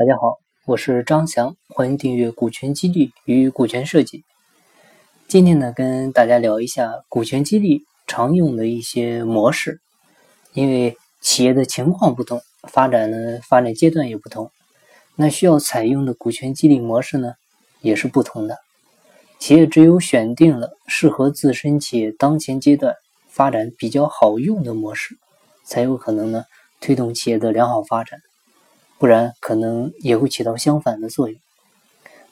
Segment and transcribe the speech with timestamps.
[0.00, 4.24] 大家好，我是张翔，欢迎订阅股权激励与股权设计。
[5.28, 9.82] 今天呢，跟大家聊一下股权激励常用的一些模式。
[10.54, 14.50] 因为企业的情况不同，发展呢发展阶段也不同，
[15.16, 17.34] 那需要采用的股权激励模式呢
[17.82, 18.56] 也是不同的。
[19.38, 22.94] 企业只有选定了适合自身企业当前阶段
[23.28, 25.18] 发展比较好用的模式，
[25.62, 26.44] 才有可能呢
[26.80, 28.18] 推动企业的良好发展。
[29.00, 31.40] 不然可能也会起到相反的作用。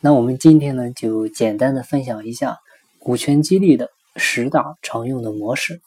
[0.01, 2.59] 那我们今天呢，就简单的分享一下
[2.99, 5.81] 股权激励的十大常用的模式。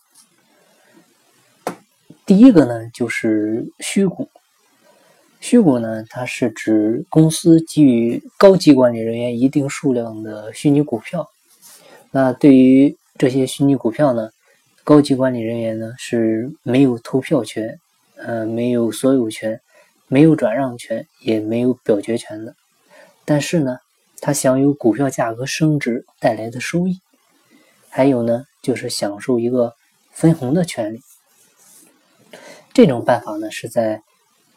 [2.26, 4.28] 第一个呢，就是虚股。
[5.40, 11.30] 虚股呢，它是指公司给予高级管理人员一定数量的虚拟股票。
[12.10, 14.32] 那对于这些虚拟股票呢，
[14.84, 17.80] 高级管理人员呢是没有投票权，
[18.16, 19.62] 呃，没有所有权。
[20.12, 22.54] 没有转让权，也没有表决权的，
[23.24, 23.78] 但是呢，
[24.20, 27.00] 他享有股票价格升值带来的收益，
[27.88, 29.74] 还有呢，就是享受一个
[30.12, 31.00] 分红的权利。
[32.74, 34.04] 这种办法呢，是在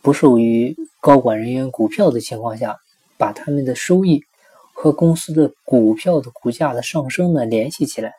[0.03, 2.77] 不授予高管人员股票的情况下，
[3.17, 4.25] 把他们的收益
[4.73, 8.13] 和公司的股票的股价的上升呢联系起来。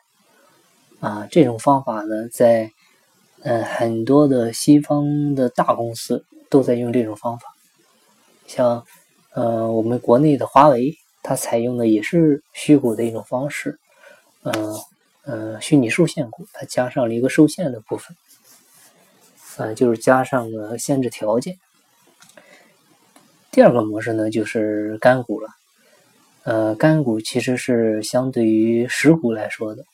[1.00, 2.70] 啊，这种方法呢，在
[3.42, 6.24] 嗯很多的西方的大公司。
[6.56, 7.54] 都在用这种方法，
[8.46, 8.82] 像
[9.34, 13.78] 呃我们国内的华为，它采用的也是虚股的一种方式，
[14.42, 14.74] 呃
[15.24, 18.16] 呃虚拟受限股，它加上了一个受限的部分，
[19.58, 21.58] 呃就是加上了限制条件。
[23.50, 25.50] 第二个模式呢就是干股了，
[26.44, 29.84] 呃干股其实是相对于实股来说的，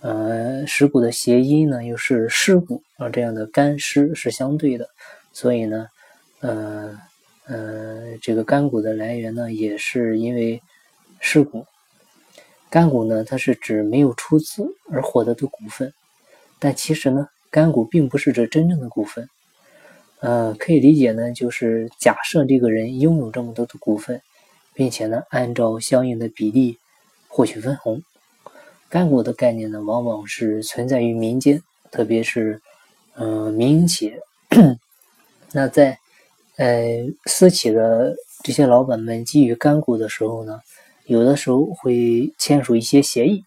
[0.00, 4.88] 呃实股的谐音呢又是湿股啊这样的干湿是相对的。
[5.34, 5.88] 所以呢，
[6.40, 6.98] 呃
[7.46, 10.62] 呃，这个干股的来源呢，也是因为
[11.20, 11.66] 尸股。
[12.70, 15.92] 干股呢，它是指没有出资而获得的股份，
[16.58, 19.28] 但其实呢，干股并不是指真正的股份。
[20.20, 24.22] 呃，可以理解呢，就是假设这个人拥有这么多的股份，
[24.72, 26.78] 并且呢，按照相应的比例
[27.28, 28.02] 获取分红。
[28.88, 32.62] 干股的概念呢，往往是存在于民间，特别是
[33.16, 34.22] 嗯民营企业。
[35.56, 35.96] 那在
[36.56, 40.60] 呃私企的这些老板们给予干股的时候呢，
[41.06, 43.44] 有的时候会签署一些协议，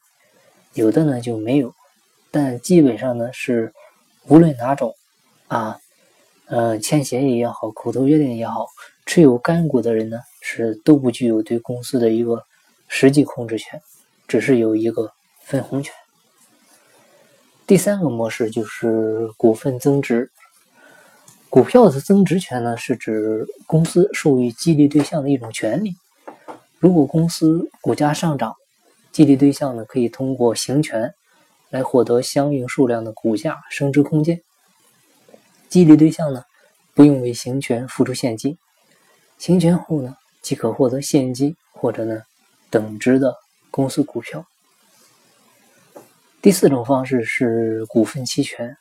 [0.73, 1.75] 有的呢就没有，
[2.31, 3.73] 但基本上呢是
[4.29, 4.95] 无论哪种
[5.49, 5.81] 啊，
[6.45, 8.67] 呃签协议也好，口头约定也好，
[9.05, 12.41] 持有干股的人呢是都不具有对公司的一个
[12.87, 13.81] 实际控制权，
[14.29, 15.93] 只是有一个分红权。
[17.65, 20.31] 第三个模式就是股份增值。
[21.49, 25.95] 股票的增值权呢，是指公司授予激励对象的一种权利。
[26.77, 28.53] 如果公司股价上涨，
[29.11, 31.13] 激励对象呢可以通过行权
[31.69, 34.41] 来获得相应数量的股价升值空间。
[35.69, 36.43] 激励对象呢
[36.93, 38.57] 不用为行权付出现金，
[39.37, 42.21] 行权后呢即可获得现金或者呢
[42.69, 43.33] 等值的
[43.71, 44.45] 公司股票。
[46.41, 48.77] 第四种方式是股份期权。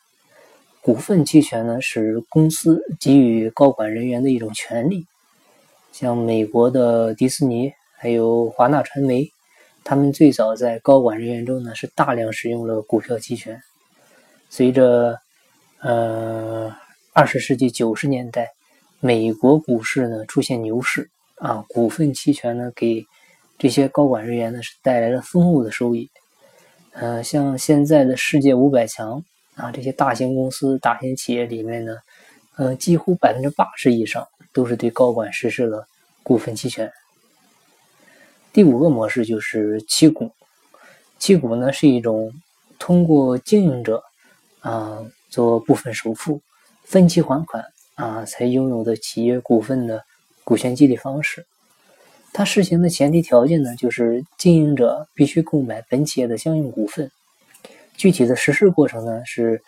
[0.87, 5.05] 股份期权呢，是公司给予高管人员的一种权利。
[5.91, 9.29] 像美国的迪士尼，还有华纳传媒，
[9.83, 13.61] 他们最早在高管人员中呢，是大量使用了股票期权。
[14.49, 15.19] 随着
[15.81, 16.73] 呃
[17.13, 18.53] 二十世纪九十年代，
[19.01, 23.05] 美国股市呢出现牛市啊，股份期权呢给
[23.59, 26.09] 这些高管人员呢是带来了丰厚的收益。
[26.93, 29.25] 呃，像现在的世界五百强。
[29.57, 31.97] 啊，这些大型公司、大型企业里面呢，
[32.57, 35.87] 呃，几乎百分之八十以上都是对高管实施了
[36.23, 36.93] 股份期权。
[38.53, 40.31] 第五个模式就是期股，
[41.19, 42.33] 期股呢是一种
[42.79, 44.03] 通过经营者
[44.61, 46.41] 啊做部分首付、
[46.85, 50.05] 分期还款啊才拥有的企业股份的
[50.45, 51.47] 股权激励方式。
[52.33, 57.11] 它实行的前提条件呢，就是经营者必须购买本企业的相应股份。
[57.97, 59.63] 具体的实施过程呢，是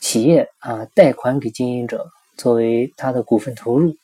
[0.00, 3.96] 企业啊贷款给经营者作为他的股份投入，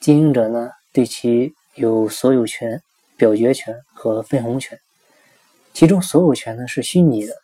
[0.00, 2.82] 经营者呢对其有所有权、
[3.16, 4.78] 表决权和分红权，
[5.72, 7.34] 其中所有权呢是虚拟的，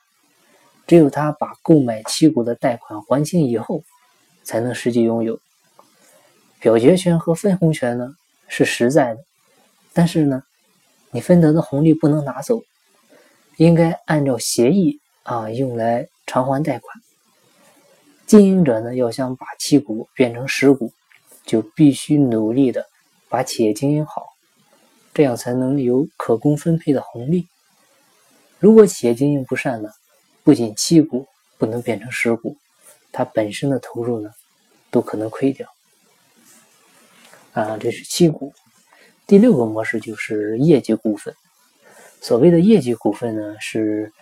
[0.86, 3.84] 只有他把购买期股的贷款还清以后，
[4.42, 5.38] 才能实际拥有。
[6.60, 8.14] 表决权和分红权呢
[8.48, 9.20] 是实在的，
[9.92, 10.42] 但是呢，
[11.10, 12.62] 你分得的红利不能拿走，
[13.56, 15.01] 应该按照协议。
[15.22, 17.00] 啊，用来偿还贷款。
[18.26, 20.92] 经营者呢，要想把期股变成实股，
[21.44, 22.86] 就必须努力的
[23.28, 24.26] 把企业经营好，
[25.12, 27.46] 这样才能有可供分配的红利。
[28.58, 29.90] 如果企业经营不善呢，
[30.42, 31.26] 不仅期股
[31.58, 32.56] 不能变成实股，
[33.10, 34.30] 它本身的投入呢，
[34.90, 35.68] 都可能亏掉。
[37.52, 38.54] 啊，这是期股。
[39.26, 41.34] 第六个模式就是业绩股份。
[42.20, 44.12] 所谓的业绩股份呢，是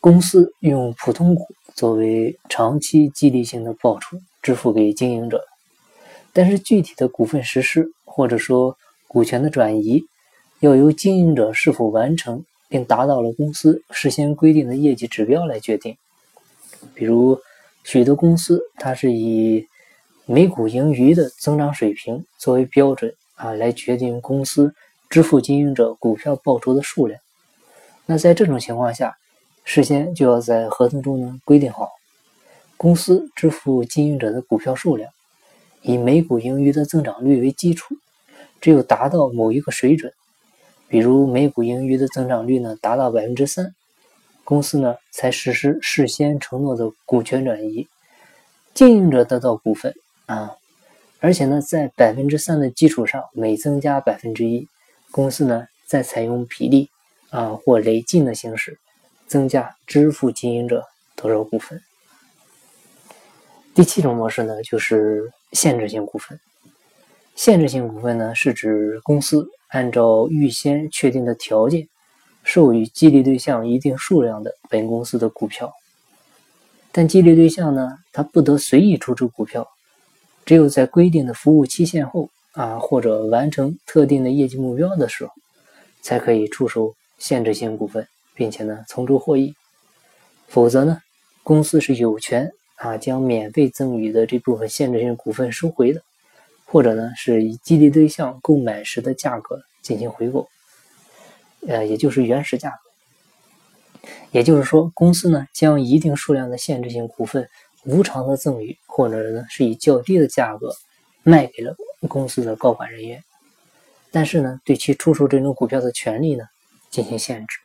[0.00, 5.44] 公司用普通股作为长期激励性的报酬支付给经营者。
[6.32, 8.76] 但是具体的股份实施或者说
[9.08, 10.04] 股权的转移，
[10.60, 15.96] 要由经营者是否完成并达到了公司事先规定的业绩指标来决定。
[16.94, 17.40] 比如，
[17.82, 19.66] 许多公司它是以
[20.26, 24.72] 每股盈余的增长水平作为标准啊，来决定公司
[25.10, 27.18] 支付经营者股票报酬的数量。
[28.06, 29.16] 那在这种情况下，
[29.70, 31.90] 事先就要在合同中呢规定好，
[32.78, 35.12] 公司支付经营者的股票数量，
[35.82, 37.94] 以每股盈余的增长率为基础，
[38.62, 40.10] 只有达到某一个水准，
[40.88, 43.74] 比如每股盈余的增长率呢达到百分之三，
[44.42, 47.86] 公司呢才实施事先承诺的股权转移，
[48.72, 49.94] 经营者得到股份
[50.24, 50.56] 啊，
[51.20, 54.66] 而且呢在百分之三的基础上每增加百分之一，
[55.10, 56.88] 公司呢再采用比例。
[57.30, 58.78] 啊，或累进的形式，
[59.28, 60.84] 增加支付经营者
[61.14, 61.80] 多少股份。
[63.74, 66.40] 第七种模式呢，就是限制性股份。
[67.36, 71.88] 限制性股份呢，是指公司按照预先确定的条件，
[72.42, 75.72] 授予激励对象一定数量的本公司的股票，
[76.90, 79.68] 但激励对象呢，他不得随意出售股票，
[80.44, 85.32] 只有在规定的服务期限后啊，或者完成特定的业绩目标的时候，
[86.02, 86.94] 才可以出售。
[87.20, 88.06] 限制性股份，
[88.38, 89.52] 并且呢从中获益，
[90.46, 91.02] 否则呢
[91.42, 96.00] 公司是有权啊将免费赠予的这部分限制性股份收回的，
[96.64, 100.48] 或者呢是以激励对象购买时的价格进行回购，
[101.66, 104.08] 呃也就是原始价格。
[104.30, 107.50] 也就是说，公司呢将一定数量的限制性股份
[107.84, 110.72] 无偿的赠予，或者呢是以较低的价格
[111.24, 111.74] 卖给了
[112.06, 113.20] 公司的高管人员，
[114.12, 116.44] 但是呢对其出售这种股票的权利呢。
[116.90, 117.58] 进行限制。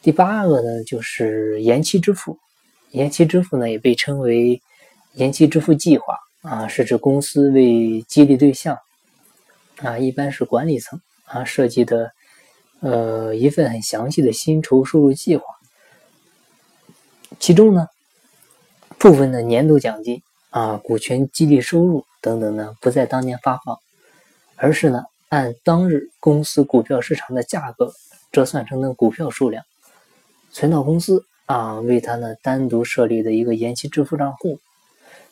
[0.00, 2.38] 第八个呢，就是延期支付。
[2.90, 4.62] 延期支付呢，也被称为
[5.12, 8.78] 延期支付计划啊，是指公司为激励对象
[9.78, 12.10] 啊，一般是管理层啊设计的
[12.80, 15.44] 呃一份很详细的薪酬收入计划。
[17.38, 17.86] 其中呢，
[18.98, 23.78] 部分的年度奖金啊、股权激励收入等等呢，不在当年发放，
[24.56, 25.02] 而是呢。
[25.30, 27.92] 按当日公司股票市场的价格
[28.32, 29.62] 折算成的股票数量，
[30.50, 34.58] 存到公司啊，为他呢单独设立的一个延期支付账户，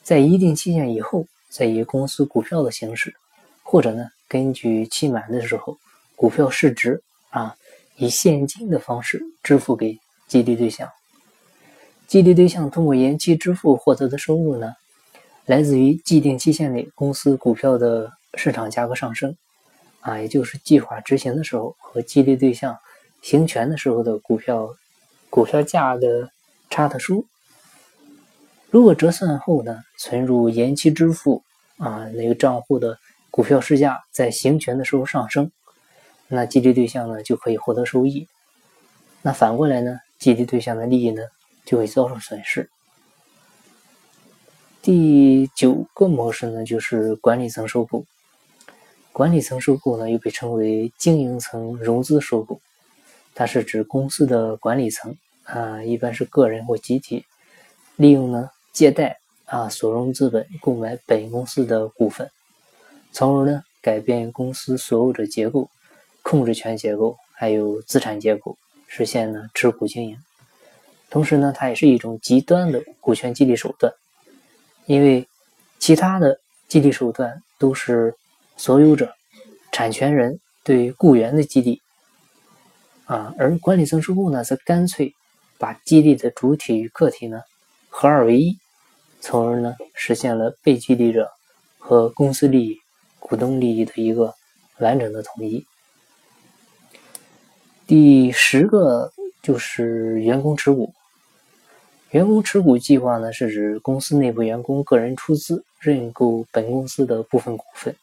[0.02, 3.14] 在一定期限以后，再以公司股票的形式，
[3.62, 5.76] 或者呢根据期满的时候
[6.14, 7.56] 股票市值啊，
[7.96, 9.98] 以现金的方式支付给
[10.28, 10.88] 激励对象。
[12.06, 14.72] 激励对象通过延期支付获得的收入呢，
[15.44, 19.36] 来自于既定期限内公司股票的市场价格上升。
[20.00, 22.78] 啊，也就是计划执行的时候和激励对象
[23.22, 24.72] 行权的时候的股票
[25.36, 26.30] 股票价的
[26.70, 27.26] 差特殊。
[28.70, 31.42] 如果折算后呢，存入延期支付
[31.76, 32.98] 啊那个账户的
[33.30, 35.52] 股票市价在行权的时候上升，
[36.26, 38.26] 那激励对象呢就可以获得收益。
[39.20, 41.20] 那反过来呢，激励对象的利益呢
[41.66, 42.70] 就会遭受损失。
[44.80, 48.06] 第九个模式呢，就是管理层收购。
[49.12, 52.58] 管理层收购呢，又被称为经营层融资收购，
[53.34, 55.14] 它是指公司的管理层
[55.46, 57.24] 啊，一般是个人或集体，
[57.96, 62.30] 利用呢借贷啊所融资本购买本公司的股份，
[63.10, 65.70] 从而呢改变公司所有者结构、
[66.22, 70.18] 控制权结构还有资产结构，实现呢持股经营。
[71.08, 73.92] 同时呢，它也是一种极端的股权激励手段，
[74.84, 75.26] 因为
[75.78, 76.38] 其他的
[76.68, 78.14] 激励手段都是。
[78.58, 79.12] 所有者、
[79.70, 81.82] 产权人对雇员的激励，
[83.04, 85.14] 啊，而管理层收购呢，则干脆
[85.58, 87.42] 把激励的主体与客体呢
[87.88, 88.58] 合二为一，
[89.20, 91.30] 从而呢实现了被激励者
[91.78, 92.78] 和公司利益、
[93.18, 94.34] 股东利益的一个
[94.78, 95.64] 完整的统一。
[97.86, 100.92] 第十个就是员工持股。
[102.10, 107.94] 员工持股计划呢，是指公司内部员工个人出资认购本公司的部分股份。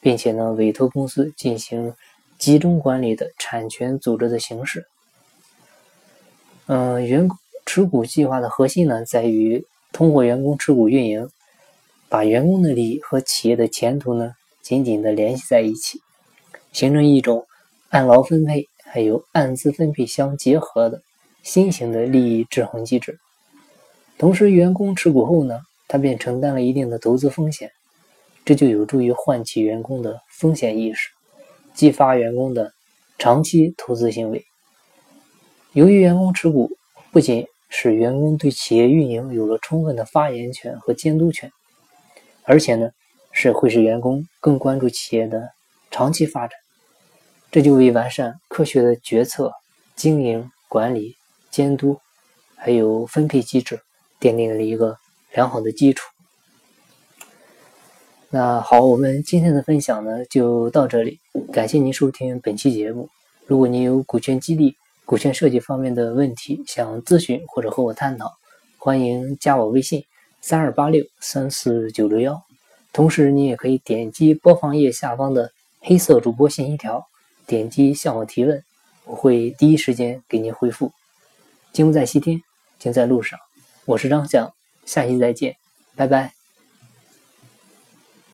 [0.00, 1.92] 并且呢，委托公司进行
[2.38, 4.86] 集中管理的产权组织的形式。
[6.68, 11.28] 嗯，员工持股计划的核心呢，在于通过员工持股运营，
[12.08, 14.32] 把员工的利益和企业的前途呢
[14.62, 16.00] 紧紧的联系在一起，
[16.72, 17.46] 形成一种
[17.90, 21.00] 按劳分配还有按资分配相结合的
[21.44, 23.16] 新型的利益制衡机制。
[24.18, 27.70] 同时，员工持股后呢，他便承担了一定的投资风险，
[28.44, 31.10] 这就有助于唤起员工的风险意识，
[31.74, 32.72] 激发员工的
[33.18, 34.44] 长期投资行为。
[35.76, 36.70] 由于员工持股，
[37.12, 41.52] 不仅使员工对企业运营有了充分的发言权和监督权，
[42.44, 42.88] 而且呢，
[43.30, 45.50] 是会使员工更关注企业的
[45.90, 46.58] 长期发展，
[47.50, 49.52] 这就为完善科学的决策、
[49.94, 51.14] 经营管理、
[51.50, 52.00] 监督，
[52.56, 53.78] 还有分配机制
[54.18, 54.96] 奠定了一个
[55.34, 56.08] 良好的基础。
[58.30, 61.20] 那好，我们今天的分享呢就到这里，
[61.52, 63.10] 感谢您收听本期节目。
[63.44, 64.74] 如果您有股权激励，
[65.06, 68.32] 股权设计方面的问题，想咨询或者和我探讨，
[68.76, 70.04] 欢迎加我微信
[70.40, 72.42] 三二八六三四九六幺。
[72.92, 77.06] 同时，你也可以点击播放页下方的黑色主播信息条，
[77.46, 78.64] 点击向我提问，
[79.04, 80.90] 我会第一时间给您回复。
[81.72, 82.42] 金不在西天，
[82.80, 83.38] 金在路上。
[83.84, 84.52] 我是张翔，
[84.84, 85.54] 下期再见，
[85.94, 86.35] 拜拜。